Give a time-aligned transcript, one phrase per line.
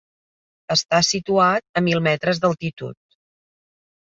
[0.75, 2.99] Està situat a mil metres d'altitud.